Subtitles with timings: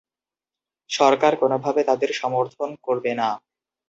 [0.89, 3.29] সরকার কোনোভাবে তাদের সমর্থন করবে না।